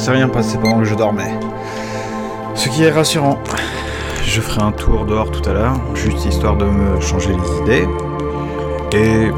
S'est 0.00 0.12
rien 0.12 0.28
passé 0.28 0.56
pendant 0.56 0.78
que 0.78 0.86
je 0.86 0.94
dormais. 0.94 1.30
Ce 2.54 2.70
qui 2.70 2.84
est 2.84 2.90
rassurant. 2.90 3.38
Je 4.24 4.40
ferai 4.40 4.62
un 4.62 4.72
tour 4.72 5.04
dehors 5.04 5.30
tout 5.30 5.46
à 5.46 5.52
l'heure, 5.52 5.74
juste 5.92 6.24
histoire 6.24 6.56
de 6.56 6.64
me 6.64 6.98
changer 7.02 7.34
les 7.34 7.62
idées. 7.62 7.88
Et 8.92 9.30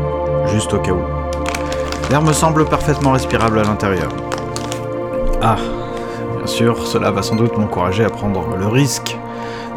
juste 0.46 0.72
au 0.72 0.78
cas 0.78 0.92
où. 0.92 1.00
L'air 2.10 2.22
me 2.22 2.32
semble 2.32 2.64
parfaitement 2.64 3.10
respirable 3.10 3.58
à 3.58 3.64
l'intérieur. 3.64 4.10
Ah, 5.42 5.56
bien 6.36 6.46
sûr, 6.46 6.86
cela 6.86 7.10
va 7.10 7.22
sans 7.22 7.34
doute 7.34 7.58
m'encourager 7.58 8.04
à 8.04 8.10
prendre 8.10 8.56
le 8.56 8.68
risque 8.68 9.18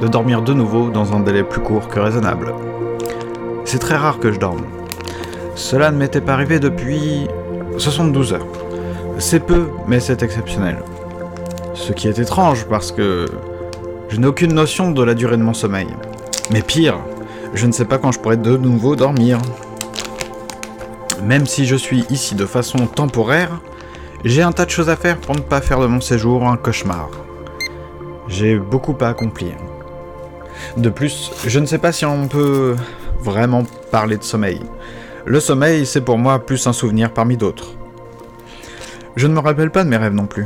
de 0.02 0.08
dormir 0.08 0.44
de 0.44 0.54
nouveau 0.54 0.92
dans 0.92 1.16
un 1.16 1.20
délai 1.20 1.42
plus 1.42 1.62
court 1.62 1.88
que 1.88 2.00
raisonnable. 2.00 2.54
C'est 3.64 3.80
très 3.80 3.96
rare 3.96 4.20
que 4.20 4.32
je 4.32 4.38
dorme. 4.38 4.62
Cela 5.56 5.90
ne 5.90 5.98
m'était 5.98 6.22
pas 6.22 6.34
arrivé 6.34 6.60
depuis 6.60 7.28
72 7.76 8.34
heures. 8.34 8.46
C'est 9.18 9.40
peu, 9.40 9.70
mais 9.88 10.02
c'est 10.02 10.24
exceptionnel. 10.24 10.78
Ce 11.74 11.94
qui 11.94 12.08
est 12.08 12.20
étrange 12.20 12.66
parce 12.66 12.92
que 12.92 13.26
je 14.10 14.18
n'ai 14.18 14.28
aucune 14.28 14.54
notion 14.54 14.92
de 14.92 15.02
la 15.04 15.14
durée 15.14 15.38
de 15.38 15.42
mon 15.42 15.54
sommeil. 15.54 15.88
Mais 16.52 16.62
pire, 16.62 17.00
je 17.54 17.66
ne 17.66 17.72
sais 17.72 17.86
pas 17.86 17.98
quand 17.98 18.12
je 18.12 18.20
pourrai 18.20 18.36
de 18.36 18.58
nouveau 18.58 18.96
dormir. 18.98 19.40
Même 21.24 21.46
si 21.46 21.66
je 21.66 21.76
suis 21.76 22.06
ici 22.10 22.36
de 22.36 22.46
façon 22.46 22.88
temporaire, 22.88 23.62
j'ai 24.26 24.42
un 24.42 24.52
tas 24.52 24.66
de 24.66 24.70
choses 24.70 24.90
à 24.90 24.98
faire 24.98 25.18
pour 25.18 25.34
ne 25.34 25.42
pas 25.42 25.62
faire 25.62 25.80
de 25.80 25.88
mon 25.88 26.02
séjour 26.02 26.46
un 26.48 26.58
cauchemar. 26.58 27.10
J'ai 28.28 28.60
beaucoup 28.60 28.96
à 29.00 29.08
accomplir. 29.08 29.54
De 30.76 30.90
plus, 30.90 31.32
je 31.48 31.60
ne 31.60 31.66
sais 31.66 31.78
pas 31.78 31.94
si 31.94 32.06
on 32.06 32.28
peut 32.28 32.76
vraiment 33.22 33.64
parler 33.92 34.18
de 34.18 34.24
sommeil. 34.24 34.62
Le 35.26 35.40
sommeil, 35.40 35.86
c'est 35.86 36.02
pour 36.02 36.18
moi 36.18 36.40
plus 36.40 36.68
un 36.68 36.74
souvenir 36.74 37.14
parmi 37.14 37.38
d'autres. 37.38 37.76
Je 39.16 39.28
ne 39.28 39.34
me 39.34 39.40
rappelle 39.40 39.72
pas 39.72 39.84
de 39.84 39.90
mes 39.90 39.98
rêves 39.98 40.14
non 40.14 40.26
plus. 40.26 40.46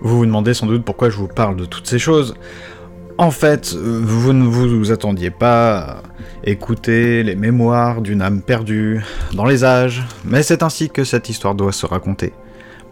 Vous 0.00 0.18
vous 0.18 0.26
demandez 0.26 0.54
sans 0.54 0.66
doute 0.66 0.84
pourquoi 0.84 1.10
je 1.10 1.16
vous 1.16 1.28
parle 1.28 1.56
de 1.56 1.64
toutes 1.64 1.86
ces 1.86 1.98
choses. 1.98 2.34
En 3.16 3.30
fait, 3.30 3.74
vous 3.74 4.32
ne 4.32 4.44
vous 4.44 4.90
attendiez 4.90 5.30
pas 5.30 5.78
à 5.78 6.02
écouter 6.44 7.22
les 7.22 7.36
mémoires 7.36 8.00
d'une 8.00 8.22
âme 8.22 8.42
perdue 8.42 9.02
dans 9.34 9.44
les 9.44 9.64
âges, 9.64 10.02
mais 10.24 10.42
c'est 10.42 10.62
ainsi 10.62 10.90
que 10.90 11.04
cette 11.04 11.28
histoire 11.28 11.54
doit 11.54 11.72
se 11.72 11.86
raconter. 11.86 12.32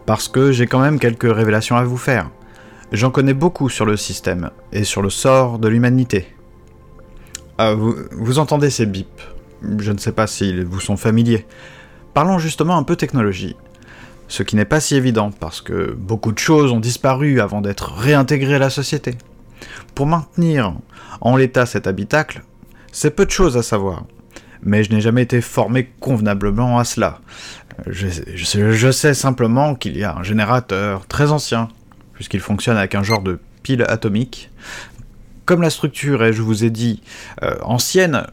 Parce 0.05 0.27
que 0.27 0.51
j'ai 0.51 0.65
quand 0.65 0.79
même 0.79 0.99
quelques 0.99 1.31
révélations 1.31 1.75
à 1.75 1.83
vous 1.83 1.97
faire. 1.97 2.29
J'en 2.93 3.09
connais 3.09 3.33
beaucoup 3.33 3.69
sur 3.69 3.85
le 3.85 3.97
système 3.97 4.51
et 4.71 4.83
sur 4.83 5.01
le 5.01 5.09
sort 5.09 5.59
de 5.59 5.67
l'humanité. 5.67 6.27
Ah, 7.57 7.73
vous, 7.73 8.39
entendez 8.39 8.69
ces 8.69 8.85
bips? 8.85 9.21
Je 9.79 9.91
ne 9.91 9.97
sais 9.97 10.11
pas 10.11 10.27
s'ils 10.27 10.65
vous 10.65 10.79
sont 10.79 10.97
familiers. 10.97 11.45
Parlons 12.13 12.37
justement 12.37 12.77
un 12.77 12.83
peu 12.83 12.95
technologie. 12.95 13.55
Ce 14.27 14.43
qui 14.43 14.55
n'est 14.55 14.65
pas 14.65 14.79
si 14.79 14.95
évident 14.95 15.31
parce 15.31 15.61
que 15.61 15.93
beaucoup 15.97 16.31
de 16.31 16.39
choses 16.39 16.71
ont 16.71 16.79
disparu 16.79 17.39
avant 17.39 17.61
d'être 17.61 17.93
réintégrées 17.93 18.55
à 18.55 18.59
la 18.59 18.69
société. 18.69 19.15
Pour 19.95 20.05
maintenir 20.05 20.73
en 21.21 21.35
l'état 21.35 21.65
cet 21.65 21.87
habitacle, 21.87 22.43
c'est 22.91 23.15
peu 23.15 23.25
de 23.25 23.31
choses 23.31 23.57
à 23.57 23.63
savoir. 23.63 24.05
Mais 24.61 24.83
je 24.83 24.91
n'ai 24.91 25.01
jamais 25.01 25.23
été 25.23 25.41
formé 25.41 25.91
convenablement 25.99 26.79
à 26.79 26.83
cela. 26.83 27.19
Je, 27.87 28.91
sais 28.91 29.13
simplement 29.13 29.75
qu'il 29.75 29.97
y 29.97 30.03
a 30.03 30.15
un 30.15 30.23
générateur 30.23 31.07
très 31.07 31.31
ancien, 31.31 31.69
puisqu'il 32.13 32.39
fonctionne 32.39 32.77
avec 32.77 32.95
un 32.95 33.03
genre 33.03 33.21
de 33.21 33.39
pile 33.63 33.83
atomique. 33.87 34.51
Comme 35.45 35.61
la 35.61 35.69
structure 35.69 36.23
est, 36.23 36.33
je 36.33 36.41
vous 36.41 36.63
ai 36.63 36.69
dit, 36.69 37.01
euh, 37.41 37.55
ancienne, 37.63 38.27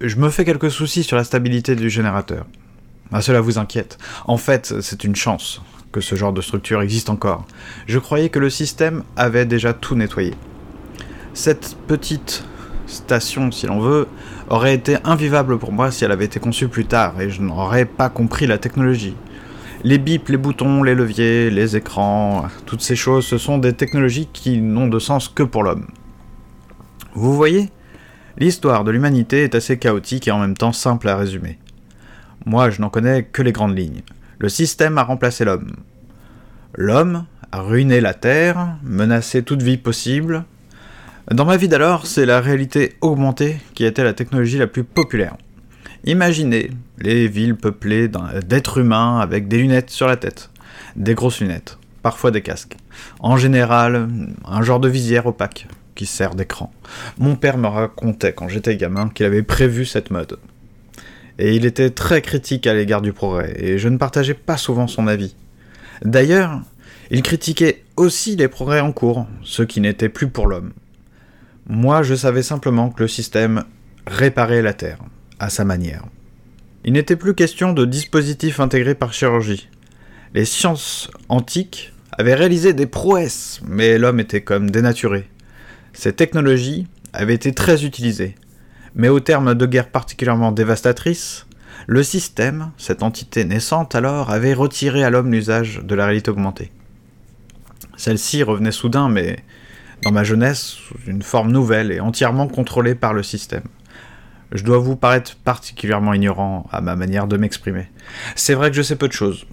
je 0.00 0.16
me 0.16 0.28
fais 0.28 0.44
quelques 0.44 0.70
soucis 0.70 1.02
sur 1.02 1.16
la 1.16 1.24
stabilité 1.24 1.74
du 1.74 1.90
générateur. 1.90 2.46
Ah, 3.12 3.20
cela 3.20 3.40
vous 3.40 3.58
inquiète. 3.58 3.98
En 4.26 4.36
fait, 4.36 4.80
c'est 4.80 5.04
une 5.04 5.16
chance 5.16 5.60
que 5.92 6.00
ce 6.00 6.14
genre 6.14 6.32
de 6.32 6.40
structure 6.40 6.80
existe 6.80 7.10
encore. 7.10 7.46
Je 7.86 7.98
croyais 7.98 8.30
que 8.30 8.38
le 8.38 8.48
système 8.48 9.04
avait 9.16 9.44
déjà 9.44 9.74
tout 9.74 9.94
nettoyé. 9.94 10.34
Cette 11.34 11.76
petite 11.86 12.44
station, 12.86 13.50
si 13.52 13.66
l'on 13.66 13.80
veut, 13.80 14.08
aurait 14.48 14.74
été 14.74 14.96
invivable 15.04 15.58
pour 15.58 15.72
moi 15.72 15.90
si 15.90 16.04
elle 16.04 16.12
avait 16.12 16.24
été 16.24 16.40
conçue 16.40 16.68
plus 16.68 16.86
tard 16.86 17.20
et 17.20 17.30
je 17.30 17.42
n'aurais 17.42 17.84
pas 17.84 18.08
compris 18.08 18.46
la 18.46 18.58
technologie. 18.58 19.16
Les 19.84 19.98
bips, 19.98 20.28
les 20.28 20.36
boutons, 20.36 20.82
les 20.82 20.94
leviers, 20.94 21.50
les 21.50 21.76
écrans, 21.76 22.46
toutes 22.66 22.82
ces 22.82 22.96
choses, 22.96 23.26
ce 23.26 23.36
sont 23.36 23.58
des 23.58 23.72
technologies 23.72 24.28
qui 24.32 24.58
n'ont 24.60 24.86
de 24.86 24.98
sens 24.98 25.28
que 25.28 25.42
pour 25.42 25.62
l'homme. 25.62 25.88
Vous 27.14 27.34
voyez? 27.34 27.70
L'histoire 28.38 28.84
de 28.84 28.90
l'humanité 28.90 29.42
est 29.42 29.54
assez 29.54 29.78
chaotique 29.78 30.28
et 30.28 30.30
en 30.30 30.38
même 30.38 30.56
temps 30.56 30.72
simple 30.72 31.08
à 31.08 31.16
résumer. 31.16 31.58
Moi, 32.46 32.70
je 32.70 32.80
n'en 32.80 32.88
connais 32.88 33.22
que 33.24 33.42
les 33.42 33.52
grandes 33.52 33.76
lignes. 33.76 34.02
Le 34.38 34.48
système 34.48 34.98
a 34.98 35.04
remplacé 35.04 35.44
l'homme. 35.44 35.72
L'homme 36.74 37.26
a 37.52 37.60
ruiné 37.60 38.00
la 38.00 38.14
Terre, 38.14 38.76
menacé 38.82 39.42
toute 39.42 39.62
vie 39.62 39.76
possible. 39.76 40.44
Dans 41.30 41.44
ma 41.44 41.56
vie 41.56 41.68
d'alors, 41.68 42.06
c'est 42.06 42.26
la 42.26 42.40
réalité 42.40 42.96
augmentée 43.00 43.58
qui 43.74 43.84
était 43.84 44.02
la 44.02 44.14
technologie 44.14 44.58
la 44.58 44.66
plus 44.66 44.84
populaire. 44.84 45.36
Imaginez 46.04 46.70
les 46.98 47.28
villes 47.28 47.54
peuplées 47.54 48.08
d'êtres 48.08 48.78
humains 48.78 49.20
avec 49.20 49.46
des 49.46 49.58
lunettes 49.58 49.90
sur 49.90 50.08
la 50.08 50.16
tête, 50.16 50.50
des 50.96 51.14
grosses 51.14 51.40
lunettes, 51.40 51.78
parfois 52.02 52.32
des 52.32 52.42
casques. 52.42 52.76
En 53.20 53.36
général, 53.36 54.08
un 54.44 54.62
genre 54.62 54.80
de 54.80 54.88
visière 54.88 55.26
opaque 55.26 55.68
qui 55.94 56.06
sert 56.06 56.34
d'écran. 56.34 56.72
Mon 57.18 57.36
père 57.36 57.58
me 57.58 57.68
racontait 57.68 58.32
quand 58.32 58.48
j'étais 58.48 58.76
gamin 58.76 59.10
qu'il 59.10 59.26
avait 59.26 59.44
prévu 59.44 59.84
cette 59.84 60.10
mode. 60.10 60.38
Et 61.38 61.56
il 61.56 61.64
était 61.64 61.90
très 61.90 62.22
critique 62.22 62.66
à 62.66 62.74
l'égard 62.74 63.02
du 63.02 63.12
progrès, 63.12 63.54
et 63.56 63.78
je 63.78 63.88
ne 63.88 63.96
partageais 63.96 64.34
pas 64.34 64.56
souvent 64.56 64.86
son 64.86 65.06
avis. 65.06 65.34
D'ailleurs, 66.04 66.60
il 67.10 67.22
critiquait 67.22 67.84
aussi 67.96 68.36
les 68.36 68.48
progrès 68.48 68.80
en 68.80 68.92
cours, 68.92 69.26
ceux 69.42 69.64
qui 69.64 69.80
n'étaient 69.80 70.08
plus 70.08 70.28
pour 70.28 70.46
l'homme. 70.46 70.72
Moi, 71.66 72.02
je 72.02 72.14
savais 72.14 72.42
simplement 72.42 72.90
que 72.90 73.02
le 73.02 73.08
système 73.08 73.64
réparait 74.06 74.62
la 74.62 74.72
Terre 74.72 74.98
à 75.38 75.48
sa 75.48 75.64
manière. 75.64 76.04
Il 76.84 76.94
n'était 76.94 77.16
plus 77.16 77.34
question 77.34 77.72
de 77.72 77.84
dispositifs 77.84 78.60
intégrés 78.60 78.94
par 78.94 79.12
chirurgie. 79.12 79.68
Les 80.34 80.44
sciences 80.44 81.10
antiques 81.28 81.92
avaient 82.18 82.34
réalisé 82.34 82.72
des 82.72 82.86
prouesses, 82.86 83.60
mais 83.66 83.98
l'homme 83.98 84.20
était 84.20 84.40
comme 84.40 84.70
dénaturé. 84.70 85.28
Ces 85.92 86.12
technologies 86.12 86.86
avaient 87.12 87.34
été 87.34 87.52
très 87.52 87.84
utilisées, 87.84 88.34
mais 88.94 89.08
au 89.08 89.20
terme 89.20 89.54
de 89.54 89.66
guerres 89.66 89.90
particulièrement 89.90 90.52
dévastatrices, 90.52 91.46
le 91.86 92.02
système, 92.02 92.70
cette 92.78 93.02
entité 93.02 93.44
naissante 93.44 93.94
alors, 93.94 94.30
avait 94.30 94.54
retiré 94.54 95.04
à 95.04 95.10
l'homme 95.10 95.32
l'usage 95.32 95.80
de 95.82 95.94
la 95.94 96.06
réalité 96.06 96.30
augmentée. 96.30 96.70
Celle-ci 97.96 98.42
revenait 98.42 98.72
soudain, 98.72 99.08
mais 99.08 99.40
dans 100.02 100.12
ma 100.12 100.24
jeunesse, 100.24 100.60
sous 100.60 100.98
une 101.06 101.22
forme 101.22 101.52
nouvelle 101.52 101.92
et 101.92 102.00
entièrement 102.00 102.48
contrôlée 102.48 102.94
par 102.94 103.12
le 103.12 103.22
système 103.22 103.64
je 104.52 104.64
dois 104.64 104.78
vous 104.78 104.96
paraître 104.96 105.36
particulièrement 105.36 106.12
ignorant 106.14 106.66
à 106.70 106.80
ma 106.80 106.94
manière 106.94 107.26
de 107.26 107.36
m'exprimer. 107.36 107.88
C'est 108.36 108.54
vrai 108.54 108.70
que 108.70 108.76
je 108.76 108.82
sais 108.82 108.96
peu 108.96 109.08
de 109.08 109.12
choses, 109.12 109.46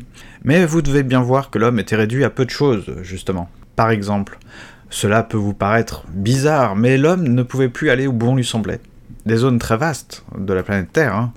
mais 0.43 0.65
vous 0.65 0.81
devez 0.81 1.03
bien 1.03 1.21
voir 1.21 1.49
que 1.49 1.57
l'homme 1.57 1.79
était 1.79 1.95
réduit 1.95 2.23
à 2.23 2.29
peu 2.29 2.45
de 2.45 2.49
choses, 2.49 2.85
justement. 3.01 3.49
Par 3.75 3.89
exemple, 3.89 4.37
cela 4.89 5.23
peut 5.23 5.37
vous 5.37 5.53
paraître 5.53 6.05
bizarre, 6.09 6.75
mais 6.75 6.97
l'homme 6.97 7.23
ne 7.23 7.43
pouvait 7.43 7.69
plus 7.69 7.89
aller 7.89 8.07
où 8.07 8.13
bon 8.13 8.35
lui 8.35 8.45
semblait. 8.45 8.81
Des 9.29 9.37
zones 9.37 9.59
très 9.59 9.77
vastes 9.77 10.25
de 10.37 10.53
la 10.53 10.63
planète 10.63 10.91
Terre 10.91 11.15
hein, 11.15 11.33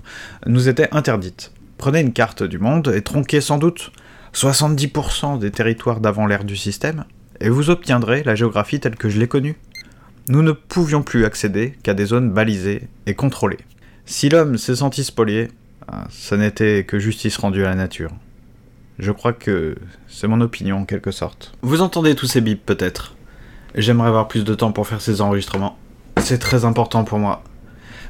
nous 0.47 0.67
étaient 0.67 0.89
interdites. 0.91 1.51
Prenez 1.77 2.01
une 2.01 2.11
carte 2.11 2.43
du 2.43 2.57
monde 2.59 2.91
et 2.93 3.01
tronquez 3.01 3.39
sans 3.39 3.57
doute 3.57 3.91
70% 4.33 5.37
des 5.37 5.51
territoires 5.51 5.99
d'avant 5.99 6.25
l'ère 6.25 6.43
du 6.43 6.55
système, 6.55 7.05
et 7.39 7.49
vous 7.49 7.69
obtiendrez 7.69 8.23
la 8.23 8.33
géographie 8.33 8.79
telle 8.79 8.95
que 8.95 9.09
je 9.09 9.19
l'ai 9.19 9.27
connue 9.27 9.55
nous 10.29 10.41
ne 10.41 10.53
pouvions 10.53 11.03
plus 11.03 11.25
accéder 11.25 11.73
qu'à 11.83 11.93
des 11.93 12.05
zones 12.05 12.31
balisées 12.31 12.87
et 13.05 13.13
contrôlées. 13.13 13.59
Si 14.05 14.29
l'homme 14.29 14.57
s'est 14.57 14.77
senti 14.77 15.03
spolié, 15.03 15.49
ah, 15.87 16.05
ça 16.09 16.37
n'était 16.37 16.85
que 16.85 16.97
justice 16.97 17.37
rendue 17.37 17.65
à 17.65 17.69
la 17.69 17.75
nature. 17.75 18.11
Je 18.99 19.11
crois 19.11 19.33
que 19.33 19.75
c'est 20.07 20.27
mon 20.27 20.39
opinion 20.41 20.77
en 20.77 20.85
quelque 20.85 21.11
sorte. 21.11 21.53
Vous 21.61 21.81
entendez 21.81 22.15
tous 22.15 22.27
ces 22.27 22.41
bips 22.41 22.65
peut-être? 22.65 23.15
J'aimerais 23.75 24.07
avoir 24.07 24.27
plus 24.27 24.45
de 24.45 24.55
temps 24.55 24.71
pour 24.71 24.87
faire 24.87 25.01
ces 25.01 25.19
enregistrements. 25.19 25.77
C'est 26.19 26.39
très 26.39 26.63
important 26.63 27.03
pour 27.03 27.19
moi. 27.19 27.43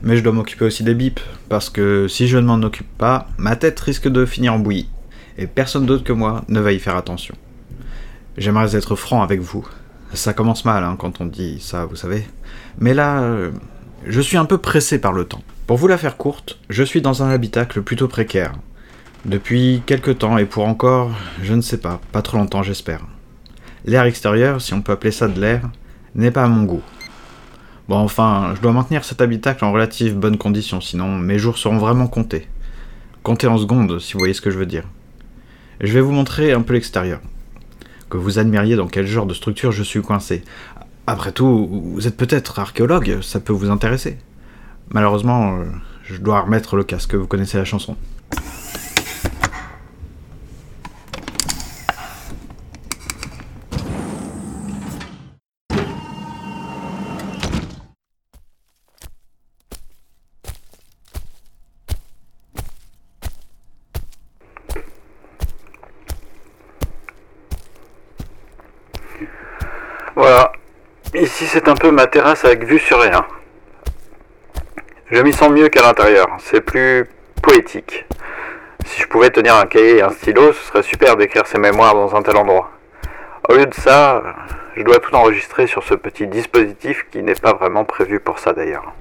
Mais 0.03 0.17
je 0.17 0.23
dois 0.23 0.33
m'occuper 0.33 0.65
aussi 0.65 0.83
des 0.83 0.93
bips, 0.93 1.21
parce 1.47 1.69
que 1.69 2.09
si 2.09 2.27
je 2.27 2.37
ne 2.37 2.45
m'en 2.45 2.61
occupe 2.61 2.97
pas, 2.97 3.29
ma 3.37 3.55
tête 3.55 3.79
risque 3.79 4.09
de 4.09 4.25
finir 4.25 4.53
en 4.53 4.59
bouillie. 4.59 4.89
Et 5.37 5.47
personne 5.47 5.85
d'autre 5.85 6.03
que 6.03 6.11
moi 6.11 6.43
ne 6.49 6.59
va 6.59 6.73
y 6.73 6.79
faire 6.79 6.97
attention. 6.97 7.35
J'aimerais 8.37 8.75
être 8.75 8.95
franc 8.95 9.23
avec 9.23 9.39
vous. 9.39 9.65
Ça 10.13 10.33
commence 10.33 10.65
mal 10.65 10.83
hein, 10.83 10.97
quand 10.99 11.21
on 11.21 11.25
dit 11.25 11.59
ça, 11.61 11.85
vous 11.85 11.95
savez. 11.95 12.27
Mais 12.79 12.93
là, 12.93 13.21
euh, 13.21 13.51
je 14.05 14.19
suis 14.19 14.37
un 14.37 14.45
peu 14.45 14.57
pressé 14.57 14.99
par 14.99 15.13
le 15.13 15.23
temps. 15.23 15.41
Pour 15.67 15.77
vous 15.77 15.87
la 15.87 15.97
faire 15.97 16.17
courte, 16.17 16.59
je 16.69 16.83
suis 16.83 17.01
dans 17.01 17.23
un 17.23 17.29
habitacle 17.29 17.81
plutôt 17.81 18.09
précaire. 18.09 18.53
Depuis 19.25 19.81
quelque 19.85 20.11
temps 20.11 20.37
et 20.37 20.45
pour 20.45 20.67
encore, 20.67 21.11
je 21.41 21.53
ne 21.53 21.61
sais 21.61 21.77
pas, 21.77 22.01
pas 22.11 22.21
trop 22.21 22.37
longtemps 22.37 22.61
j'espère. 22.61 22.99
L'air 23.85 24.03
extérieur, 24.03 24.61
si 24.61 24.73
on 24.73 24.81
peut 24.81 24.91
appeler 24.91 25.11
ça 25.11 25.29
de 25.29 25.39
l'air, 25.39 25.69
n'est 26.15 26.31
pas 26.31 26.43
à 26.43 26.47
mon 26.47 26.63
goût. 26.63 26.83
Bon 27.89 27.97
enfin, 27.97 28.53
je 28.55 28.61
dois 28.61 28.71
maintenir 28.71 29.03
cet 29.03 29.19
habitacle 29.19 29.65
en 29.65 29.73
relative 29.73 30.15
bonne 30.15 30.37
condition, 30.37 30.79
sinon 30.79 31.17
mes 31.17 31.37
jours 31.37 31.57
seront 31.57 31.77
vraiment 31.77 32.07
comptés. 32.07 32.47
Comptés 33.23 33.47
en 33.47 33.57
secondes, 33.57 33.99
si 33.99 34.13
vous 34.13 34.19
voyez 34.19 34.33
ce 34.33 34.39
que 34.39 34.51
je 34.51 34.57
veux 34.57 34.65
dire. 34.65 34.85
Je 35.81 35.91
vais 35.91 35.99
vous 35.99 36.13
montrer 36.13 36.53
un 36.53 36.61
peu 36.61 36.73
l'extérieur. 36.73 37.19
Que 38.09 38.15
vous 38.15 38.39
admiriez 38.39 38.77
dans 38.77 38.87
quel 38.87 39.05
genre 39.05 39.25
de 39.25 39.33
structure 39.33 39.73
je 39.73 39.83
suis 39.83 40.01
coincé. 40.01 40.43
Après 41.07 41.33
tout, 41.33 41.67
vous 41.69 42.07
êtes 42.07 42.15
peut-être 42.15 42.59
archéologue, 42.59 43.19
ça 43.21 43.41
peut 43.41 43.51
vous 43.51 43.69
intéresser. 43.69 44.17
Malheureusement, 44.89 45.57
euh, 45.57 45.65
je 46.05 46.15
dois 46.17 46.39
remettre 46.39 46.77
le 46.77 46.85
casque, 46.85 47.15
vous 47.15 47.27
connaissez 47.27 47.57
la 47.57 47.65
chanson. 47.65 47.97
Voilà. 70.15 70.51
Ici, 71.15 71.45
c'est 71.45 71.67
un 71.67 71.75
peu 71.75 71.91
ma 71.91 72.07
terrasse 72.07 72.45
avec 72.45 72.63
vue 72.63 72.79
sur 72.79 72.99
rien. 72.99 73.25
Je 75.11 75.21
m'y 75.21 75.33
sens 75.33 75.49
mieux 75.49 75.69
qu'à 75.69 75.81
l'intérieur. 75.81 76.27
C'est 76.39 76.61
plus 76.61 77.09
poétique. 77.41 78.05
Si 78.85 79.01
je 79.01 79.07
pouvais 79.07 79.29
tenir 79.29 79.55
un 79.55 79.65
cahier 79.65 79.97
et 79.97 80.01
un 80.01 80.09
stylo, 80.09 80.53
ce 80.53 80.63
serait 80.63 80.83
super 80.83 81.15
d'écrire 81.15 81.47
ces 81.47 81.57
mémoires 81.57 81.93
dans 81.93 82.15
un 82.15 82.21
tel 82.21 82.37
endroit. 82.37 82.69
Au 83.49 83.53
lieu 83.53 83.65
de 83.65 83.73
ça, 83.73 84.21
je 84.75 84.83
dois 84.83 84.99
tout 84.99 85.13
enregistrer 85.15 85.67
sur 85.67 85.83
ce 85.83 85.93
petit 85.93 86.27
dispositif 86.27 87.05
qui 87.11 87.21
n'est 87.23 87.35
pas 87.35 87.53
vraiment 87.53 87.85
prévu 87.85 88.19
pour 88.19 88.39
ça 88.39 88.53
d'ailleurs. 88.53 88.93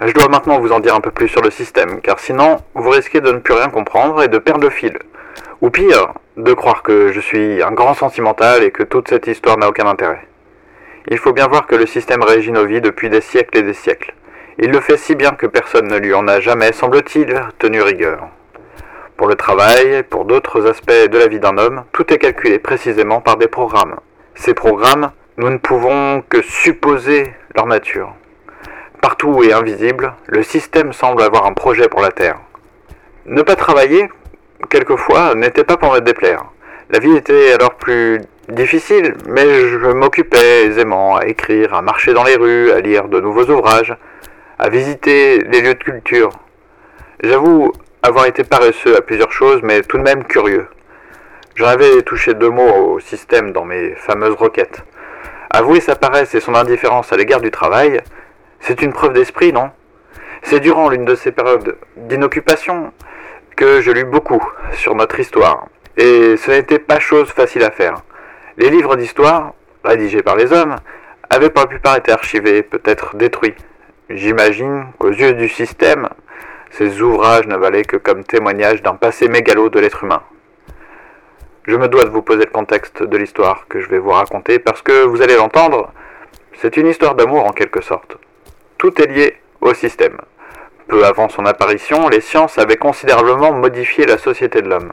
Je 0.00 0.12
dois 0.12 0.28
maintenant 0.28 0.58
vous 0.58 0.72
en 0.72 0.80
dire 0.80 0.94
un 0.94 1.00
peu 1.00 1.10
plus 1.10 1.28
sur 1.28 1.40
le 1.40 1.50
système, 1.50 2.00
car 2.00 2.18
sinon, 2.18 2.58
vous 2.74 2.90
risquez 2.90 3.20
de 3.20 3.32
ne 3.32 3.38
plus 3.38 3.54
rien 3.54 3.68
comprendre 3.68 4.22
et 4.22 4.28
de 4.28 4.38
perdre 4.38 4.62
le 4.62 4.70
fil. 4.70 4.98
Ou 5.62 5.70
pire, 5.70 6.12
de 6.36 6.52
croire 6.52 6.82
que 6.82 7.12
je 7.12 7.20
suis 7.20 7.62
un 7.62 7.72
grand 7.72 7.94
sentimental 7.94 8.62
et 8.62 8.70
que 8.70 8.82
toute 8.82 9.08
cette 9.08 9.26
histoire 9.26 9.56
n'a 9.58 9.68
aucun 9.68 9.86
intérêt. 9.86 10.26
Il 11.08 11.18
faut 11.18 11.32
bien 11.32 11.46
voir 11.46 11.66
que 11.66 11.76
le 11.76 11.86
système 11.86 12.22
régit 12.22 12.50
nos 12.50 12.66
vies 12.66 12.80
depuis 12.80 13.08
des 13.08 13.20
siècles 13.20 13.58
et 13.58 13.62
des 13.62 13.74
siècles. 13.74 14.14
Il 14.58 14.70
le 14.70 14.80
fait 14.80 14.96
si 14.96 15.14
bien 15.14 15.32
que 15.32 15.46
personne 15.46 15.86
ne 15.86 15.98
lui 15.98 16.12
en 16.14 16.26
a 16.26 16.40
jamais, 16.40 16.72
semble-t-il, 16.72 17.40
tenu 17.58 17.80
rigueur. 17.80 18.28
Pour 19.16 19.28
le 19.28 19.36
travail, 19.36 20.02
pour 20.02 20.24
d'autres 20.24 20.66
aspects 20.66 21.08
de 21.10 21.16
la 21.16 21.28
vie 21.28 21.38
d'un 21.38 21.58
homme, 21.58 21.84
tout 21.92 22.12
est 22.12 22.18
calculé 22.18 22.58
précisément 22.58 23.20
par 23.20 23.36
des 23.36 23.46
programmes. 23.46 23.96
Ces 24.34 24.52
programmes, 24.52 25.12
nous 25.36 25.48
ne 25.48 25.58
pouvons 25.58 26.22
que 26.28 26.42
supposer 26.42 27.32
leur 27.54 27.66
nature. 27.66 28.12
Partout 29.00 29.44
et 29.44 29.52
invisible, 29.52 30.14
le 30.26 30.42
système 30.42 30.92
semble 30.92 31.22
avoir 31.22 31.46
un 31.46 31.52
projet 31.52 31.88
pour 31.88 32.00
la 32.00 32.10
Terre. 32.10 32.40
Ne 33.26 33.42
pas 33.42 33.54
travailler, 33.54 34.08
quelquefois, 34.70 35.36
n'était 35.36 35.64
pas 35.64 35.76
pour 35.76 35.92
me 35.92 36.00
déplaire. 36.00 36.46
La 36.90 36.98
vie 36.98 37.16
était 37.16 37.52
alors 37.52 37.74
plus 37.74 38.20
difficile, 38.48 39.14
mais 39.26 39.68
je 39.68 39.92
m'occupais 39.92 40.66
aisément 40.66 41.16
à 41.16 41.26
écrire, 41.26 41.74
à 41.74 41.82
marcher 41.82 42.12
dans 42.12 42.24
les 42.24 42.36
rues, 42.36 42.70
à 42.70 42.80
lire 42.80 43.08
de 43.08 43.20
nouveaux 43.20 43.50
ouvrages, 43.50 43.96
à 44.58 44.68
visiter 44.68 45.40
les 45.40 45.60
lieux 45.60 45.74
de 45.74 45.82
culture. 45.82 46.30
J'avoue 47.22 47.72
avoir 48.02 48.26
été 48.26 48.44
paresseux 48.44 48.96
à 48.96 49.00
plusieurs 49.00 49.32
choses, 49.32 49.60
mais 49.62 49.82
tout 49.82 49.98
de 49.98 50.02
même 50.02 50.24
curieux. 50.24 50.68
J'en 51.56 51.66
avais 51.66 52.02
touché 52.02 52.34
deux 52.34 52.50
mots 52.50 52.94
au 52.94 53.00
système 53.00 53.52
dans 53.52 53.64
mes 53.64 53.94
fameuses 53.96 54.36
requêtes. 54.36 54.84
Avouer 55.50 55.80
sa 55.80 55.96
paresse 55.96 56.34
et 56.34 56.40
son 56.40 56.54
indifférence 56.54 57.12
à 57.12 57.16
l'égard 57.16 57.40
du 57.40 57.50
travail, 57.50 58.00
c'est 58.60 58.82
une 58.82 58.92
preuve 58.92 59.14
d'esprit, 59.14 59.52
non? 59.52 59.70
C'est 60.42 60.60
durant 60.60 60.88
l'une 60.88 61.04
de 61.04 61.14
ces 61.14 61.32
périodes 61.32 61.76
d'inoccupation 61.96 62.92
que 63.56 63.80
je 63.80 63.90
lus 63.90 64.04
beaucoup 64.04 64.42
sur 64.74 64.94
notre 64.94 65.18
histoire, 65.18 65.66
et 65.96 66.36
ce 66.36 66.50
n'était 66.50 66.78
pas 66.78 67.00
chose 67.00 67.30
facile 67.30 67.64
à 67.64 67.70
faire. 67.70 68.02
Les 68.58 68.70
livres 68.70 68.96
d'histoire, 68.96 69.52
rédigés 69.84 70.22
par 70.22 70.34
les 70.34 70.50
hommes, 70.50 70.76
avaient 71.28 71.50
pour 71.50 71.64
la 71.64 71.68
plupart 71.68 71.96
été 71.96 72.10
archivés, 72.10 72.62
peut-être 72.62 73.14
détruits. 73.14 73.54
J'imagine 74.08 74.86
qu'aux 74.98 75.10
yeux 75.10 75.34
du 75.34 75.48
système, 75.48 76.08
ces 76.70 77.02
ouvrages 77.02 77.46
ne 77.46 77.56
valaient 77.56 77.84
que 77.84 77.98
comme 77.98 78.24
témoignage 78.24 78.82
d'un 78.82 78.94
passé 78.94 79.28
mégalo 79.28 79.68
de 79.68 79.78
l'être 79.78 80.04
humain. 80.04 80.22
Je 81.64 81.76
me 81.76 81.88
dois 81.88 82.04
de 82.04 82.10
vous 82.10 82.22
poser 82.22 82.44
le 82.44 82.50
contexte 82.50 83.02
de 83.02 83.16
l'histoire 83.18 83.66
que 83.68 83.80
je 83.80 83.90
vais 83.90 83.98
vous 83.98 84.10
raconter 84.10 84.58
parce 84.58 84.80
que 84.80 85.04
vous 85.04 85.20
allez 85.20 85.36
l'entendre, 85.36 85.92
c'est 86.54 86.78
une 86.78 86.86
histoire 86.86 87.14
d'amour 87.14 87.44
en 87.44 87.52
quelque 87.52 87.82
sorte. 87.82 88.16
Tout 88.78 89.02
est 89.02 89.06
lié 89.06 89.36
au 89.60 89.74
système. 89.74 90.16
Peu 90.88 91.04
avant 91.04 91.28
son 91.28 91.44
apparition, 91.44 92.08
les 92.08 92.22
sciences 92.22 92.56
avaient 92.56 92.76
considérablement 92.76 93.52
modifié 93.52 94.06
la 94.06 94.16
société 94.16 94.62
de 94.62 94.70
l'homme. 94.70 94.92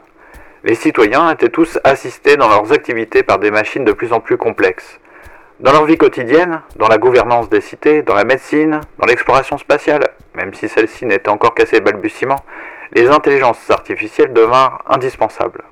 Les 0.65 0.75
citoyens 0.75 1.29
étaient 1.29 1.49
tous 1.49 1.77
assistés 1.83 2.37
dans 2.37 2.47
leurs 2.47 2.71
activités 2.71 3.21
par 3.21 3.37
des 3.37 3.51
machines 3.51 3.83
de 3.83 3.91
plus 3.91 4.13
en 4.13 4.21
plus 4.21 4.37
complexes. 4.37 4.97
Dans 5.59 5.73
leur 5.73 5.83
vie 5.83 5.97
quotidienne, 5.97 6.61
dans 6.77 6.87
la 6.87 6.97
gouvernance 6.97 7.49
des 7.49 7.59
cités, 7.59 8.01
dans 8.01 8.15
la 8.15 8.23
médecine, 8.23 8.79
dans 8.97 9.05
l'exploration 9.05 9.57
spatiale, 9.57 10.07
même 10.35 10.53
si 10.53 10.69
celle-ci 10.69 11.05
n'était 11.05 11.27
encore 11.27 11.53
qu'à 11.53 11.65
ses 11.65 11.81
balbutiements, 11.81 12.45
les 12.93 13.09
intelligences 13.09 13.69
artificielles 13.69 14.31
devinrent 14.31 14.81
indispensables. 14.87 15.63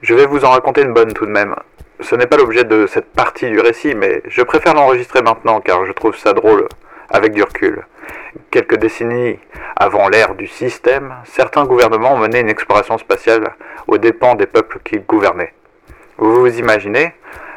Je 0.00 0.14
vais 0.14 0.24
vous 0.24 0.46
en 0.46 0.52
raconter 0.52 0.80
une 0.80 0.94
bonne 0.94 1.12
tout 1.12 1.26
de 1.26 1.32
même. 1.32 1.54
Ce 2.00 2.14
n'est 2.14 2.26
pas 2.26 2.38
l'objet 2.38 2.64
de 2.64 2.86
cette 2.86 3.12
partie 3.12 3.50
du 3.50 3.60
récit, 3.60 3.94
mais 3.94 4.22
je 4.26 4.40
préfère 4.40 4.72
l'enregistrer 4.72 5.20
maintenant 5.20 5.60
car 5.60 5.84
je 5.84 5.92
trouve 5.92 6.16
ça 6.16 6.32
drôle, 6.32 6.66
avec 7.10 7.34
du 7.34 7.42
recul. 7.42 7.84
Quelques 8.50 8.76
décennies 8.76 9.38
avant 9.76 10.08
l'ère 10.08 10.34
du 10.34 10.46
système, 10.46 11.14
certains 11.24 11.64
gouvernements 11.64 12.16
mené 12.16 12.40
une 12.40 12.48
exploration 12.48 12.98
spatiale 12.98 13.54
aux 13.86 13.98
dépens 13.98 14.34
des 14.34 14.46
peuples 14.46 14.78
qu'ils 14.84 15.04
gouvernaient. 15.04 15.52
Vous 16.18 16.40
vous 16.40 16.58
imaginez 16.58 17.14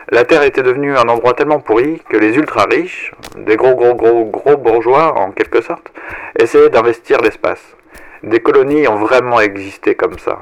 La 0.10 0.24
Terre 0.24 0.44
était 0.44 0.64
devenue 0.64 0.96
un 0.96 1.10
endroit 1.10 1.34
tellement 1.34 1.60
pourri 1.60 2.02
que 2.10 2.18
les 2.18 2.36
ultra 2.38 2.64
riches, 2.64 3.12
des 3.36 3.56
gros 3.56 3.76
gros 3.76 3.96
gros 3.96 4.26
gros 4.26 4.58
bourgeois 4.58 5.18
en 5.18 5.32
quelque 5.32 5.62
sorte, 5.62 5.92
essayaient 6.38 6.70
d'investir 6.70 7.20
l'espace. 7.22 7.76
Des 8.24 8.40
colonies 8.40 8.88
ont 8.88 8.96
vraiment 8.96 9.42
existé 9.42 9.96
comme 9.96 10.18
ça. 10.18 10.40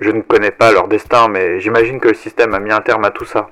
Je 0.00 0.10
ne 0.10 0.20
connais 0.22 0.52
pas 0.52 0.70
leur 0.70 0.86
destin, 0.86 1.28
mais 1.28 1.58
j'imagine 1.60 1.98
que 1.98 2.08
le 2.08 2.14
système 2.14 2.54
a 2.54 2.60
mis 2.60 2.72
un 2.72 2.80
terme 2.80 3.04
à 3.04 3.10
tout 3.10 3.24
ça. 3.24 3.50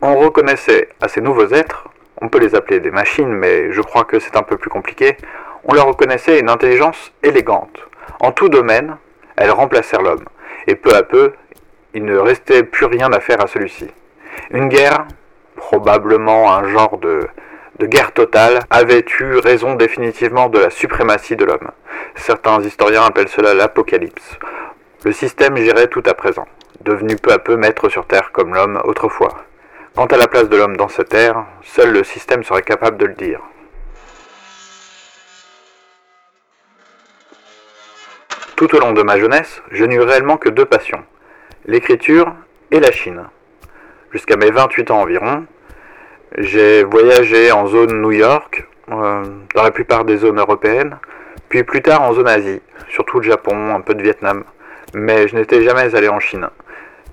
On 0.00 0.14
reconnaissait 0.14 0.88
à 1.00 1.08
ces 1.08 1.20
nouveaux 1.20 1.48
êtres 1.48 1.88
on 2.20 2.28
peut 2.28 2.38
les 2.38 2.54
appeler 2.54 2.80
des 2.80 2.90
machines, 2.90 3.32
mais 3.32 3.72
je 3.72 3.80
crois 3.80 4.04
que 4.04 4.18
c'est 4.18 4.36
un 4.36 4.42
peu 4.42 4.56
plus 4.56 4.70
compliqué, 4.70 5.16
on 5.64 5.74
leur 5.74 5.86
reconnaissait 5.86 6.40
une 6.40 6.50
intelligence 6.50 7.12
élégante. 7.22 7.80
En 8.20 8.32
tout 8.32 8.48
domaine, 8.48 8.96
elles 9.36 9.50
remplacèrent 9.50 10.02
l'homme, 10.02 10.24
et 10.66 10.76
peu 10.76 10.94
à 10.94 11.02
peu, 11.02 11.32
il 11.94 12.04
ne 12.04 12.16
restait 12.16 12.62
plus 12.62 12.86
rien 12.86 13.12
à 13.12 13.20
faire 13.20 13.42
à 13.42 13.46
celui-ci. 13.46 13.88
Une 14.50 14.68
guerre, 14.68 15.06
probablement 15.56 16.54
un 16.54 16.68
genre 16.68 16.98
de, 16.98 17.26
de 17.78 17.86
guerre 17.86 18.12
totale, 18.12 18.60
avait 18.70 19.04
eu 19.20 19.36
raison 19.38 19.74
définitivement 19.74 20.48
de 20.48 20.58
la 20.58 20.70
suprématie 20.70 21.36
de 21.36 21.44
l'homme. 21.44 21.70
Certains 22.14 22.60
historiens 22.62 23.04
appellent 23.04 23.28
cela 23.28 23.54
l'apocalypse. 23.54 24.38
Le 25.04 25.12
système 25.12 25.56
gérait 25.56 25.88
tout 25.88 26.02
à 26.06 26.14
présent, 26.14 26.46
devenu 26.80 27.16
peu 27.16 27.32
à 27.32 27.38
peu 27.38 27.56
maître 27.56 27.88
sur 27.88 28.06
Terre 28.06 28.32
comme 28.32 28.54
l'homme 28.54 28.80
autrefois. 28.84 29.36
Quant 29.96 30.04
à 30.04 30.18
la 30.18 30.26
place 30.26 30.50
de 30.50 30.58
l'homme 30.58 30.76
dans 30.76 30.88
cette 30.88 31.14
ère, 31.14 31.46
seul 31.62 31.90
le 31.90 32.04
système 32.04 32.44
serait 32.44 32.60
capable 32.60 32.98
de 32.98 33.06
le 33.06 33.14
dire. 33.14 33.40
Tout 38.56 38.76
au 38.76 38.78
long 38.78 38.92
de 38.92 39.02
ma 39.02 39.18
jeunesse, 39.18 39.62
je 39.70 39.86
n'eus 39.86 40.02
réellement 40.02 40.36
que 40.36 40.50
deux 40.50 40.66
passions, 40.66 41.02
l'écriture 41.64 42.34
et 42.70 42.78
la 42.78 42.92
Chine. 42.92 43.22
Jusqu'à 44.12 44.36
mes 44.36 44.50
28 44.50 44.90
ans 44.90 45.00
environ, 45.00 45.46
j'ai 46.36 46.84
voyagé 46.84 47.50
en 47.50 47.66
zone 47.66 48.02
New 48.02 48.12
York, 48.12 48.68
euh, 48.90 49.24
dans 49.54 49.62
la 49.62 49.70
plupart 49.70 50.04
des 50.04 50.18
zones 50.18 50.38
européennes, 50.38 50.98
puis 51.48 51.64
plus 51.64 51.80
tard 51.80 52.02
en 52.02 52.12
zone 52.12 52.28
Asie, 52.28 52.60
surtout 52.90 53.20
le 53.20 53.30
Japon, 53.30 53.74
un 53.74 53.80
peu 53.80 53.94
de 53.94 54.02
Vietnam, 54.02 54.44
mais 54.92 55.26
je 55.26 55.36
n'étais 55.36 55.62
jamais 55.62 55.96
allé 55.96 56.10
en 56.10 56.20
Chine 56.20 56.50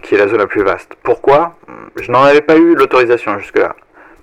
qui 0.04 0.16
est 0.16 0.18
la 0.18 0.28
zone 0.28 0.40
la 0.40 0.48
plus 0.48 0.64
vaste. 0.64 0.96
Pourquoi? 1.02 1.56
Je 1.96 2.12
n'en 2.12 2.22
avais 2.22 2.42
pas 2.42 2.58
eu 2.58 2.76
l'autorisation 2.76 3.40
jusque-là. 3.40 3.76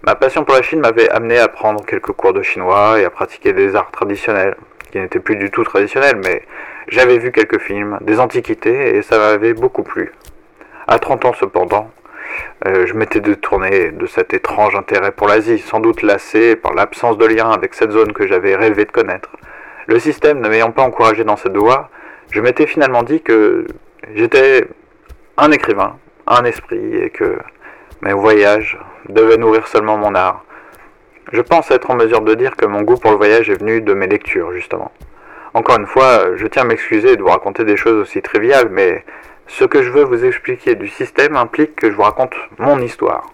Ma 0.07 0.15
passion 0.15 0.45
pour 0.45 0.55
la 0.55 0.63
Chine 0.63 0.81
m'avait 0.81 1.11
amené 1.11 1.39
à 1.39 1.49
prendre 1.49 1.85
quelques 1.85 2.13
cours 2.13 2.33
de 2.33 2.43
chinois 2.43 3.01
et 3.01 3.05
à 3.05 3.11
pratiquer 3.11 3.53
des 3.53 3.75
arts 3.75 3.91
traditionnels, 3.91 4.57
qui 4.93 4.99
n'étaient 4.99 5.21
plus 5.21 5.37
du 5.37 5.51
tout 5.51 5.65
traditionnels, 5.65 6.21
mais 6.25 6.43
j'avais 6.89 7.19
vu 7.19 7.33
quelques 7.33 7.61
films, 7.61 7.99
des 8.01 8.21
antiquités, 8.21 8.97
et 8.97 9.03
ça 9.03 9.19
m'avait 9.19 9.55
beaucoup 9.55 9.83
plu. 9.83 10.13
À 10.87 10.99
30 10.99 11.25
ans 11.25 11.33
cependant, 11.35 11.91
euh, 12.67 12.87
je 12.87 12.95
m'étais 12.95 13.21
détourné 13.21 13.91
de 13.91 14.07
cet 14.07 14.33
étrange 14.35 14.75
intérêt 14.77 15.13
pour 15.13 15.29
l'Asie, 15.29 15.59
sans 15.59 15.81
doute 15.81 16.03
lassé 16.03 16.57
par 16.57 16.75
l'absence 16.75 17.19
de 17.19 17.27
lien 17.27 17.51
avec 17.51 17.75
cette 17.75 17.91
zone 17.91 18.13
que 18.13 18.27
j'avais 18.27 18.55
rêvé 18.55 18.85
de 18.85 18.93
connaître. 18.93 19.31
Le 19.87 19.99
système 19.99 20.41
ne 20.41 20.49
m'ayant 20.49 20.71
pas 20.71 20.83
encouragé 20.83 21.25
dans 21.25 21.37
cette 21.37 21.57
voie, 21.57 21.91
je 22.31 22.41
m'étais 22.41 22.67
finalement 22.67 23.03
dit 23.03 23.23
que 23.23 23.67
j'étais 24.15 24.67
un 25.41 25.51
écrivain, 25.53 25.97
un 26.27 26.45
esprit, 26.45 26.97
et 26.97 27.11
que 27.11 27.39
mes 28.03 28.13
voyages 28.13 28.79
devaient 29.09 29.39
nourrir 29.39 29.67
seulement 29.67 29.97
mon 29.97 30.15
art. 30.15 30.45
Je 31.33 31.41
pense 31.41 31.71
être 31.71 31.91
en 31.91 31.95
mesure 31.95 32.21
de 32.21 32.35
dire 32.35 32.57
que 32.57 32.67
mon 32.67 32.83
goût 32.83 32.97
pour 32.97 33.11
le 33.11 33.17
voyage 33.17 33.49
est 33.49 33.59
venu 33.59 33.81
de 33.81 33.95
mes 33.95 34.07
lectures, 34.07 34.53
justement. 34.53 34.93
Encore 35.55 35.79
une 35.79 35.87
fois, 35.87 36.37
je 36.37 36.47
tiens 36.47 36.63
à 36.63 36.65
m'excuser 36.67 37.17
de 37.17 37.23
vous 37.23 37.29
raconter 37.29 37.65
des 37.65 37.77
choses 37.77 38.01
aussi 38.03 38.23
triviales, 38.23 38.69
mais 38.71 39.05
Ce 39.53 39.65
que 39.65 39.83
je 39.83 39.91
veux 39.91 40.05
vous 40.05 40.25
expliquer 40.25 40.77
du 40.77 40.87
système 40.87 41.35
implique 41.35 41.75
que 41.75 41.91
je 41.91 41.97
vous 41.97 42.05
raconte 42.05 42.35
mon 42.59 42.79
histoire. 42.79 43.27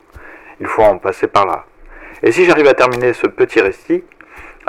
Il 0.61 0.67
faut 0.67 0.83
en 0.83 0.97
passer 0.97 1.27
par 1.27 1.45
là. 1.45 1.67
Et 2.23 2.33
si 2.33 2.47
j'arrive 2.47 2.69
à 2.69 2.73
terminer 2.73 3.13
ce 3.13 3.27
petit 3.27 3.61
récit, 3.61 4.03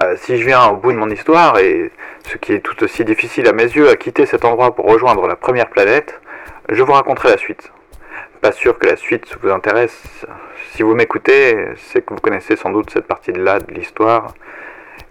euh, 0.04 0.18
si 0.18 0.38
je 0.38 0.46
viens 0.46 0.68
au 0.68 0.76
bout 0.76 0.92
de 0.92 0.98
mon 0.98 1.10
histoire, 1.10 1.58
et 1.60 1.90
ce 2.28 2.38
qui 2.38 2.52
est 2.52 2.60
tout 2.60 2.84
aussi 2.84 3.06
difficile 3.06 3.48
à 3.48 3.54
mes 3.54 3.64
yeux, 3.64 3.88
à 3.90 3.96
quitter 3.96 4.26
cet 4.26 4.44
endroit 4.44 4.76
pour 4.76 4.88
rejoindre 4.92 5.26
la 5.26 5.38
première 5.38 5.70
planète, 5.70 6.20
je 6.70 6.84
vous 6.84 6.92
raconterai 6.92 7.30
la 7.30 7.38
suite. 7.38 7.72
Pas 8.42 8.52
sûr 8.52 8.78
que 8.78 8.88
la 8.88 8.98
suite 8.98 9.38
vous 9.42 9.50
intéresse. 9.50 10.26
Si 10.72 10.84
vous 10.84 10.96
m'écoutez, 10.96 11.70
c'est 11.78 12.06
que 12.06 12.14
vous 12.14 12.20
connaissez 12.20 12.56
sans 12.56 12.72
doute 12.72 12.90
cette 12.90 13.08
partie-là 13.08 13.60
de 13.60 13.74
l'histoire, 13.74 14.34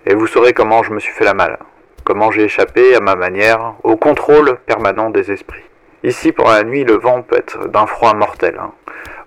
et 0.04 0.14
vous 0.14 0.26
saurez 0.26 0.52
comment 0.52 0.82
je 0.82 0.92
me 0.92 1.00
suis 1.00 1.12
fait 1.12 1.24
la 1.24 1.34
malle, 1.34 1.58
comment 2.04 2.30
j'ai 2.30 2.44
échappé 2.44 2.94
à 2.94 3.00
ma 3.00 3.16
manière 3.16 3.74
au 3.82 3.96
contrôle 3.96 4.58
permanent 4.66 5.10
des 5.10 5.32
esprits. 5.32 5.64
Ici, 6.04 6.30
pour 6.30 6.48
la 6.48 6.62
nuit, 6.62 6.84
le 6.84 6.94
vent 6.94 7.22
peut 7.22 7.36
être 7.36 7.68
d'un 7.68 7.86
froid 7.86 8.14
mortel. 8.14 8.58
Hein. 8.60 8.72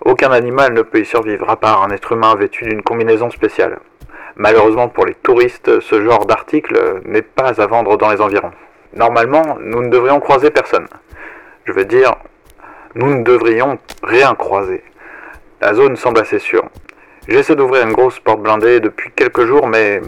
Aucun 0.02 0.30
animal 0.30 0.72
ne 0.72 0.82
peut 0.82 1.00
y 1.00 1.04
survivre, 1.04 1.50
à 1.50 1.56
part 1.56 1.82
un 1.82 1.90
être 1.90 2.12
humain 2.12 2.34
vêtu 2.36 2.64
d'une 2.64 2.82
combinaison 2.82 3.28
spéciale. 3.30 3.80
Malheureusement 4.36 4.88
pour 4.88 5.04
les 5.04 5.14
touristes, 5.14 5.80
ce 5.80 6.02
genre 6.02 6.24
d'article 6.24 7.00
n'est 7.04 7.22
pas 7.22 7.60
à 7.60 7.66
vendre 7.66 7.98
dans 7.98 8.10
les 8.10 8.20
environs. 8.20 8.52
Normalement, 8.94 9.58
nous 9.60 9.82
ne 9.82 9.90
devrions 9.90 10.20
croiser 10.20 10.50
personne. 10.50 10.86
Je 11.70 11.74
veux 11.76 11.84
dire, 11.84 12.16
nous 12.96 13.14
ne 13.14 13.22
devrions 13.22 13.78
rien 14.02 14.34
croiser. 14.34 14.82
La 15.60 15.72
zone 15.72 15.94
semble 15.94 16.18
assez 16.18 16.40
sûre. 16.40 16.64
J'essaie 17.28 17.54
d'ouvrir 17.54 17.86
une 17.86 17.92
grosse 17.92 18.18
porte 18.18 18.40
blindée 18.42 18.80
depuis 18.80 19.12
quelques 19.14 19.44
jours, 19.44 19.68
mais 19.68 20.02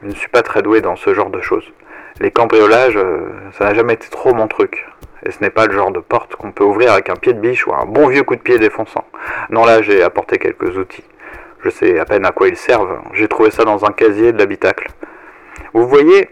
je 0.00 0.06
ne 0.06 0.14
suis 0.14 0.28
pas 0.28 0.42
très 0.42 0.62
doué 0.62 0.80
dans 0.80 0.94
ce 0.94 1.12
genre 1.12 1.30
de 1.30 1.40
choses. 1.40 1.64
Les 2.20 2.30
cambriolages, 2.30 2.96
euh, 2.96 3.30
ça 3.58 3.64
n'a 3.64 3.74
jamais 3.74 3.94
été 3.94 4.10
trop 4.10 4.32
mon 4.32 4.46
truc. 4.46 4.86
Et 5.26 5.32
ce 5.32 5.40
n'est 5.40 5.50
pas 5.50 5.66
le 5.66 5.72
genre 5.72 5.90
de 5.90 5.98
porte 5.98 6.36
qu'on 6.36 6.52
peut 6.52 6.62
ouvrir 6.62 6.92
avec 6.92 7.10
un 7.10 7.16
pied 7.16 7.32
de 7.32 7.40
biche 7.40 7.66
ou 7.66 7.74
un 7.74 7.84
bon 7.84 8.06
vieux 8.06 8.22
coup 8.22 8.36
de 8.36 8.40
pied 8.40 8.60
défonçant. 8.60 9.04
Non, 9.50 9.64
là, 9.64 9.82
j'ai 9.82 10.04
apporté 10.04 10.38
quelques 10.38 10.76
outils. 10.76 11.04
Je 11.64 11.70
sais 11.70 11.98
à 11.98 12.04
peine 12.04 12.24
à 12.24 12.30
quoi 12.30 12.46
ils 12.46 12.56
servent. 12.56 13.00
J'ai 13.12 13.26
trouvé 13.26 13.50
ça 13.50 13.64
dans 13.64 13.84
un 13.84 13.90
casier 13.90 14.30
de 14.30 14.38
l'habitacle. 14.38 14.88
Vous 15.72 15.88
voyez, 15.88 16.28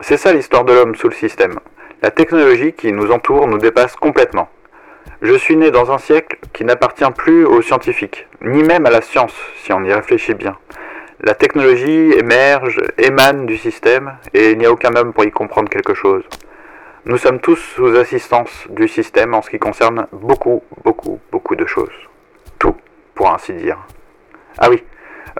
c'est 0.00 0.16
ça 0.16 0.32
l'histoire 0.32 0.64
de 0.64 0.72
l'homme 0.72 0.96
sous 0.96 1.08
le 1.08 1.14
système. 1.14 1.60
La 2.02 2.10
technologie 2.10 2.72
qui 2.72 2.92
nous 2.92 3.10
entoure 3.12 3.46
nous 3.46 3.58
dépasse 3.58 3.94
complètement. 3.94 4.48
Je 5.20 5.34
suis 5.34 5.54
né 5.54 5.70
dans 5.70 5.92
un 5.92 5.98
siècle 5.98 6.38
qui 6.54 6.64
n'appartient 6.64 7.10
plus 7.14 7.44
aux 7.44 7.60
scientifiques, 7.60 8.26
ni 8.40 8.62
même 8.62 8.86
à 8.86 8.90
la 8.90 9.02
science, 9.02 9.34
si 9.62 9.70
on 9.74 9.84
y 9.84 9.92
réfléchit 9.92 10.32
bien. 10.32 10.56
La 11.20 11.34
technologie 11.34 12.12
émerge, 12.12 12.80
émane 12.96 13.44
du 13.44 13.58
système, 13.58 14.16
et 14.32 14.52
il 14.52 14.56
n'y 14.56 14.64
a 14.64 14.72
aucun 14.72 14.96
homme 14.96 15.12
pour 15.12 15.24
y 15.24 15.30
comprendre 15.30 15.68
quelque 15.68 15.92
chose. 15.92 16.24
Nous 17.04 17.18
sommes 17.18 17.38
tous 17.38 17.56
sous 17.56 17.94
assistance 17.94 18.66
du 18.70 18.88
système 18.88 19.34
en 19.34 19.42
ce 19.42 19.50
qui 19.50 19.58
concerne 19.58 20.06
beaucoup, 20.10 20.62
beaucoup, 20.82 21.20
beaucoup 21.30 21.54
de 21.54 21.66
choses. 21.66 21.92
Tout, 22.58 22.76
pour 23.14 23.30
ainsi 23.30 23.52
dire. 23.52 23.76
Ah 24.56 24.70
oui, 24.70 24.82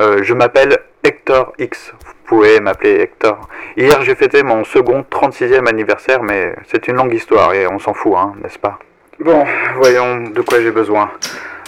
euh, 0.01 0.23
je 0.23 0.35
m'appelle 0.35 0.79
Hector 1.03 1.53
X. 1.59 1.93
Vous 2.05 2.13
pouvez 2.25 2.61
m'appeler 2.61 3.01
Hector. 3.01 3.49
Hier, 3.77 4.03
j'ai 4.03 4.15
fêté 4.15 4.43
mon 4.43 4.65
second 4.65 5.05
36e 5.11 5.67
anniversaire, 5.67 6.23
mais 6.23 6.55
c'est 6.69 6.89
une 6.89 6.97
longue 6.97 7.15
histoire 7.15 7.55
et 7.55 7.67
on 7.67 7.79
s'en 7.79 7.95
fout, 7.95 8.15
hein, 8.17 8.35
n'est-ce 8.43 8.59
pas? 8.59 8.79
Bon, 9.19 9.45
voyons 9.77 10.25
de 10.29 10.41
quoi 10.43 10.61
j'ai 10.61 10.71
besoin. 10.71 11.11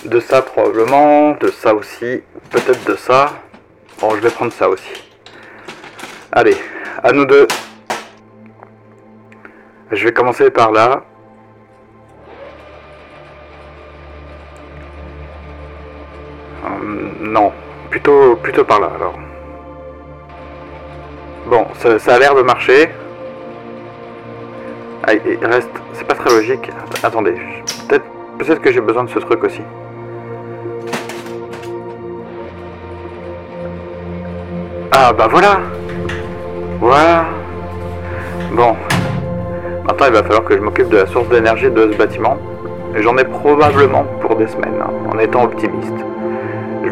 De 0.04 0.20
ça 0.20 0.42
probablement, 0.42 1.32
de 1.32 1.48
ça 1.48 1.74
aussi, 1.74 2.22
peut-être 2.50 2.84
de 2.84 2.96
ça. 2.96 3.32
Bon, 4.00 4.14
je 4.14 4.20
vais 4.20 4.30
prendre 4.30 4.52
ça 4.52 4.68
aussi. 4.68 5.10
Allez, 6.30 6.56
à 7.02 7.12
nous 7.12 7.24
deux. 7.24 7.46
Je 9.90 10.04
vais 10.04 10.12
commencer 10.12 10.50
par 10.50 10.72
là. 10.72 11.04
Hum, 16.64 17.16
non, 17.20 17.52
plutôt, 18.02 18.64
par 18.64 18.80
là 18.80 18.90
alors. 18.96 19.14
Bon, 21.46 21.66
ça, 21.74 22.14
a 22.14 22.18
l'air 22.18 22.34
de 22.34 22.42
marcher. 22.42 22.90
Ah, 25.04 25.12
il 25.14 25.44
reste. 25.44 25.70
C'est 25.92 26.06
pas 26.06 26.14
très 26.14 26.30
logique. 26.30 26.70
Attendez, 27.02 27.34
peut-être 27.88 28.04
peut 28.38 28.54
que 28.54 28.72
j'ai 28.72 28.80
besoin 28.80 29.04
de 29.04 29.10
ce 29.10 29.18
truc 29.18 29.42
aussi. 29.44 29.62
Ah 34.92 35.12
bah 35.12 35.26
voilà 35.28 35.60
Voilà 36.80 37.24
Bon, 38.52 38.76
Maintenant, 39.84 40.06
il 40.06 40.12
va 40.12 40.22
falloir 40.22 40.44
que 40.44 40.54
je 40.54 40.60
m'occupe 40.60 40.88
de 40.90 40.98
la 40.98 41.06
source 41.06 41.28
d'énergie 41.28 41.70
de 41.70 41.90
ce 41.90 41.96
bâtiment. 41.96 42.36
J'en 42.94 43.16
ai 43.18 43.24
probablement 43.24 44.04
pour 44.20 44.36
des 44.36 44.46
semaines, 44.46 44.80
hein, 44.80 44.90
en 45.12 45.18
étant 45.18 45.44
optimiste. 45.44 46.11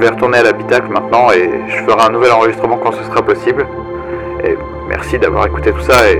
Vais 0.00 0.08
retourner 0.08 0.38
à 0.38 0.42
l'habitacle 0.42 0.88
maintenant 0.90 1.30
et 1.30 1.50
je 1.68 1.76
ferai 1.84 2.06
un 2.06 2.08
nouvel 2.08 2.32
enregistrement 2.32 2.78
quand 2.78 2.92
ce 2.92 3.04
sera 3.04 3.20
possible. 3.20 3.66
Et 4.42 4.56
merci 4.88 5.18
d'avoir 5.18 5.44
écouté 5.44 5.72
tout 5.72 5.82
ça 5.82 6.10
et 6.10 6.18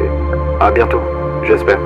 à 0.61 0.71
bientôt, 0.71 1.01
j'espère. 1.45 1.79